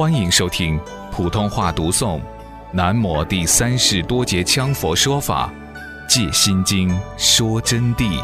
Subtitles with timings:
[0.00, 0.80] 欢迎收听
[1.12, 2.18] 普通话读诵
[2.72, 5.52] 《南摩第三世多杰羌佛说法
[6.08, 6.88] 借心经
[7.18, 8.18] 说真谛》。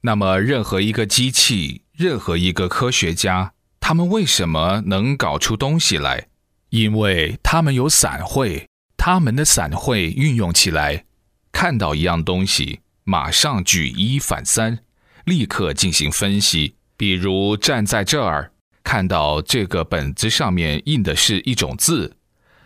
[0.00, 6.26] 那么，任何一个机器，任何一个科学家，他们为什么能搞出东西来？
[6.70, 11.04] 因为他们有散会，他们的散会运用起来，
[11.52, 12.80] 看到一样东西。
[13.08, 14.80] 马上举一反三，
[15.24, 16.74] 立刻进行分析。
[16.96, 18.50] 比如站在这儿，
[18.82, 22.16] 看到这个本子上面印的是一种字，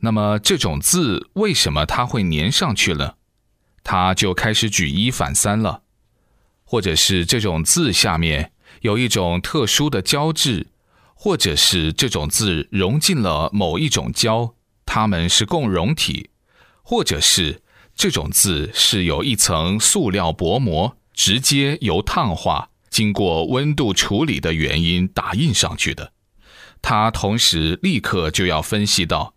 [0.00, 3.18] 那么这种字为什么它会粘上去了？
[3.84, 5.82] 他就开始举一反三了。
[6.64, 10.68] 或者是这种字下面有一种特殊的胶质，
[11.14, 14.54] 或者是这种字融进了某一种胶，
[14.86, 16.30] 它们是共熔体，
[16.82, 17.60] 或者是。
[17.94, 26.12] 这种字是有一层塑料薄膜，直接由烫化经过温度处理的原因打印上去的。
[26.80, 29.34] 它同时立刻就要分析到，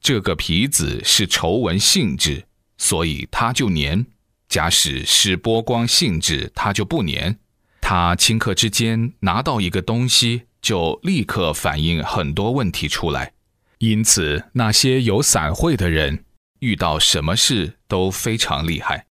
[0.00, 2.44] 这个皮子是稠纹性质，
[2.78, 4.04] 所以它就粘；
[4.48, 7.36] 假使是波光性质，它就不粘。
[7.80, 13.32] 它顷刻之间拿到一个东西，就立刻反映很多问题出来。
[13.78, 16.23] 因此，那些有散会的人。
[16.64, 19.06] 遇到什么事都非常厉害，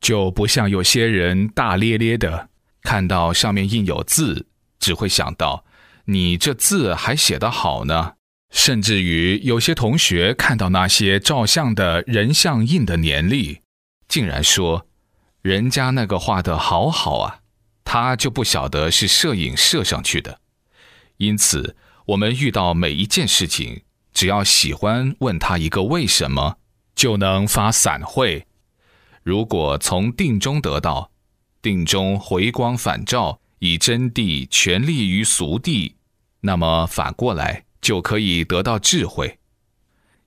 [0.00, 2.48] 就不像有些人大咧咧的，
[2.82, 4.48] 看到上面印有字，
[4.80, 5.64] 只会想到
[6.06, 8.14] 你这字还写得好呢。
[8.50, 13.60] 甚至于有些同学看到那些照相的人像印的年历，
[14.08, 14.86] 竟然说
[15.42, 17.40] 人家那个画的好好啊，
[17.84, 20.40] 他就不晓得是摄影摄上去的。
[21.18, 23.82] 因此，我们遇到每一件事情，
[24.14, 26.56] 只要喜欢问他一个为什么。
[26.98, 28.44] 就能发散会。
[29.22, 31.12] 如果从定中得到，
[31.62, 35.92] 定中回光返照，以真谛全力于俗谛，
[36.40, 39.38] 那么反过来就可以得到智慧。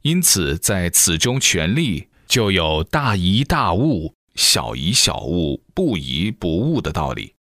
[0.04, 7.36] 因此，在此中全力，就有大疑大悟、小疑小悟、不疑不悟的道理。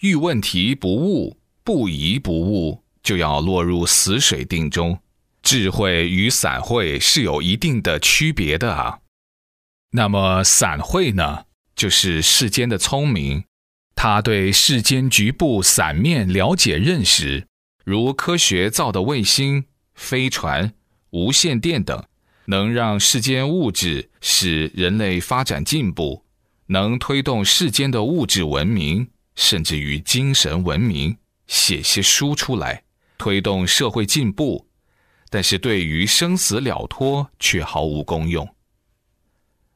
[0.00, 4.98] 遇问题不悟、不疑不悟，就要落入死水定中。
[5.44, 9.00] 智慧与散会是有一定的区别的啊。
[9.90, 11.44] 那么散会呢，
[11.76, 13.44] 就是世间的聪明，
[13.94, 17.46] 他对世间局部散面了解认识，
[17.84, 20.72] 如科学造的卫星、飞船、
[21.10, 22.02] 无线电等，
[22.46, 26.24] 能让世间物质使人类发展进步，
[26.68, 32.82] 能推动世间的物质文明，甚至于精神文明，写些书出来，
[33.18, 34.66] 推动社会进步。
[35.34, 38.48] 但是对于生死了脱却毫无功用。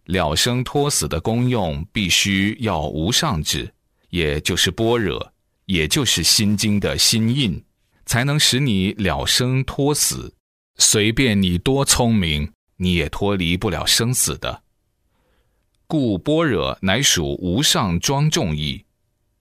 [0.05, 3.69] 了生脱死的功用必须要无上智，
[4.11, 5.33] 也就是般若，
[5.65, 7.61] 也就是心经的心印，
[8.07, 10.33] 才能使你了生脱死。
[10.77, 14.63] 随便你多聪明，你也脱离不了生死的。
[15.89, 18.85] 故般若乃属无上庄重义，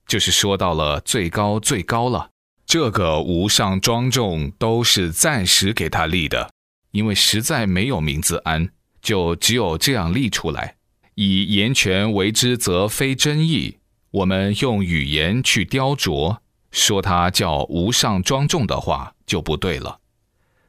[0.08, 2.28] 就是说到了最高最高了。
[2.68, 6.50] 这个无上庄重都是暂时给他立的，
[6.90, 8.68] 因为实在没有名字安，
[9.00, 10.76] 就只有这样立出来。
[11.14, 13.78] 以言权为之，则非真义。
[14.10, 16.40] 我们用语言去雕琢，
[16.70, 20.00] 说它叫无上庄重的话，就不对了。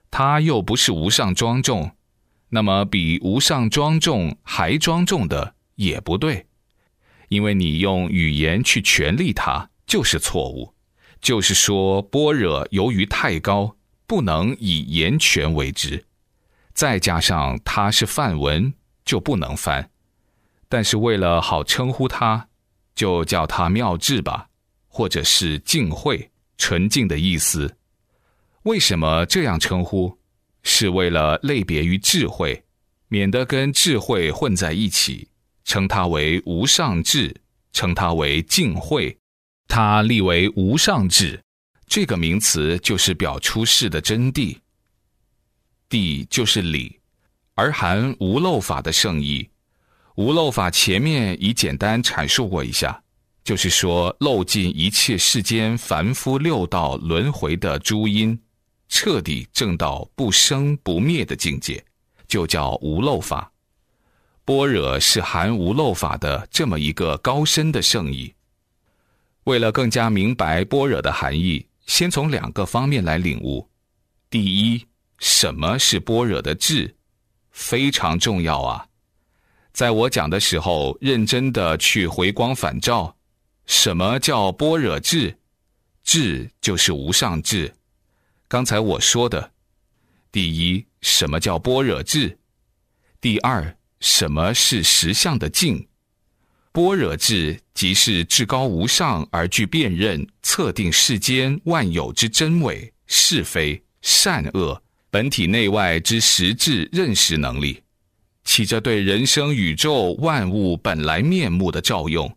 [0.10, 1.92] 它又不是无上庄重，
[2.48, 6.48] 那么比无上庄重还庄重的也不对，
[7.28, 10.74] 因为你用语言去权力它，就是错误。
[11.22, 13.76] 就是说，般若由于太高，
[14.08, 16.06] 不能以言权为之，
[16.74, 19.92] 再加上它是梵文，就不能翻。
[20.68, 22.48] 但是为了好称呼它，
[22.96, 24.48] 就叫它妙智吧，
[24.88, 27.76] 或者是净慧、纯净的意思。
[28.64, 30.18] 为什么这样称呼？
[30.64, 32.64] 是为了类别于智慧，
[33.08, 35.30] 免得跟智慧混在一起，
[35.64, 37.36] 称它为无上智，
[37.72, 39.18] 称它为净慧。
[39.70, 41.40] 它立为无上智，
[41.86, 44.58] 这个名词就是表出世的真谛。
[45.88, 47.00] 谛就是理，
[47.54, 49.48] 而含无漏法的圣意。
[50.16, 53.02] 无漏法前面已简单阐述过一下，
[53.44, 58.38] 就是说漏尽一切世间凡夫六道轮回的诸因，
[58.90, 61.86] 彻底证到不生不灭的境界，
[62.28, 63.52] 就叫无漏法。
[64.44, 68.34] 般若是含无漏法的这么一个高深的圣意。
[69.50, 73.68] 为了更加明白般若的含义，先从两个方面来领悟。
[74.30, 74.86] 第一，
[75.18, 76.96] 什么是般若的智？
[77.50, 78.86] 非常重要啊！
[79.74, 83.18] 在我讲的时候，认真的去回光返照。
[83.66, 85.36] 什么叫般若智？
[86.04, 87.74] 智就是无上智。
[88.48, 89.52] 刚才我说的，
[90.32, 92.38] 第一，什么叫般若智？
[93.20, 95.89] 第二，什么是实相的境？
[96.80, 107.84] 般若智即是至高无上而具辨认、测定世间万有之真伪、是非、善恶、本体内外之实质认识能力，
[108.46, 112.34] 起着对人生、宇宙万物本来面目的照用。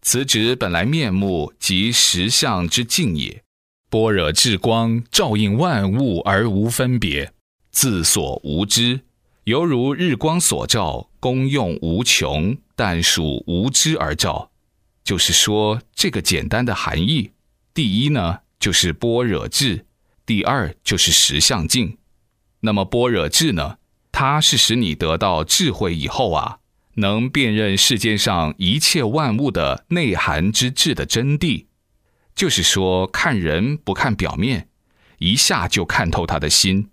[0.00, 3.42] 此指本来面目即实相之境也。
[3.90, 7.30] 般若智光照映万物而无分别，
[7.70, 8.98] 自所无知，
[9.44, 14.50] 犹如日光所照，功用无穷，但属无知而照。
[15.02, 17.32] 就是说，这个简单的含义，
[17.74, 19.86] 第一呢就是般若智，
[20.24, 21.98] 第二就是实相境。
[22.60, 23.78] 那么般若智呢，
[24.12, 26.58] 它是使你得到智慧以后啊。
[26.96, 31.64] 能辨认世界上一切万物的内涵之智的真谛，
[32.34, 34.68] 就是说，看人不看表面，
[35.18, 36.90] 一下就看透他的心，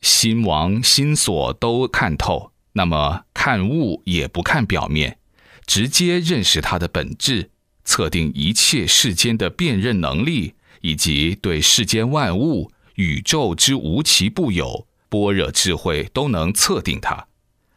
[0.00, 2.52] 心王心所都看透。
[2.72, 5.18] 那么看物也不看表面，
[5.66, 7.50] 直接认识它的本质，
[7.84, 17.26] 测定一切世间的辨认能力，以及对世间万物、宇宙之无奇不有、般若智慧都能测定它。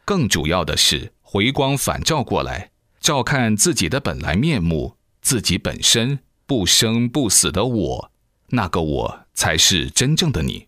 [0.04, 1.12] 更主要的是。
[1.34, 8.12] 回光返照过来，照看自己的本来面目，自己本身不生不死的我，
[8.48, 10.66] 那个我才是真正的你，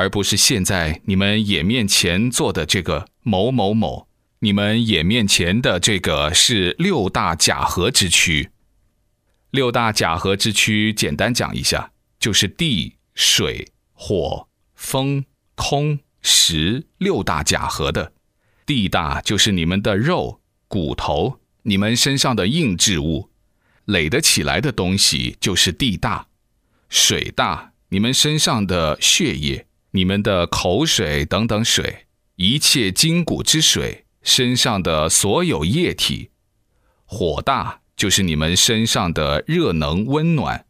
[0.00, 4.08] 而不是现在你们眼面前做的这个某某某。
[4.38, 8.48] 你们眼面前的这个是六大假合之躯。
[9.50, 15.22] 六大假合之躯，简单讲一下，就是地、水、火、风、
[15.54, 18.14] 空、石六大假合的。
[18.64, 23.28] 地大就是你们的肉骨头，你们身上的硬质物，
[23.84, 26.28] 垒得起来的东西就是地大；
[26.88, 32.06] 水大，你们身上的血液、你们的口水等等水，
[32.36, 36.30] 一切筋骨之水，身上的所有液体；
[37.04, 40.64] 火大，就是你们身上的热能温暖；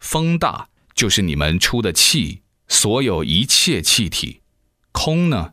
[0.00, 4.40] 风大，就是你们出的气，所有一切气体；
[4.90, 5.52] 空呢？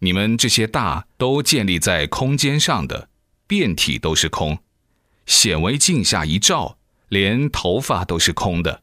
[0.00, 3.08] 你们这些大都建立在空间上的，
[3.46, 4.58] 遍体都是空，
[5.24, 6.76] 显微镜下一照，
[7.08, 8.82] 连头发都是空的。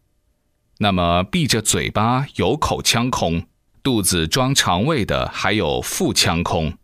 [0.79, 3.47] 那么闭着嘴巴有口腔空，
[3.89, 6.77] 肚子装肠胃的还有腹腔空，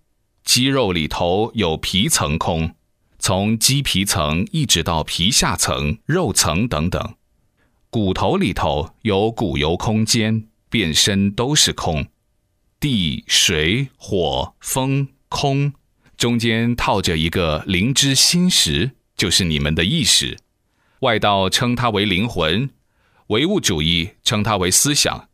[0.43, 2.73] 肌肉里头有皮层空，
[3.19, 7.13] 从肌皮层一直到皮下层、肉层等等，
[7.91, 12.07] 骨头里头有骨油空间，遍身都是空。
[12.79, 15.73] 地、水、火、风、空，
[16.17, 20.39] 中间套着一个灵之心识，就是你们的意识。
[21.01, 22.71] 外道称它为灵魂，
[23.27, 25.29] 唯物主义称它为思想，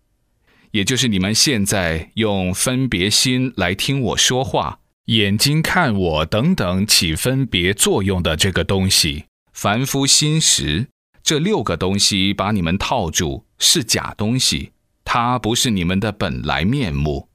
[0.71, 9.25] 也就是你们现在用分别心来听我说话，眼睛看我等等起分别作用的这个东西。
[9.51, 10.87] 凡夫心识
[11.21, 14.71] 这六个东西把你们套住，是假东西，
[15.03, 17.27] 它不是你们的本来面目。